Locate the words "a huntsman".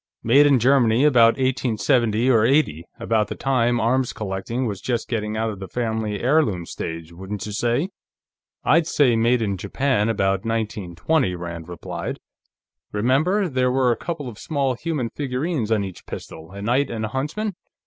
17.05-17.53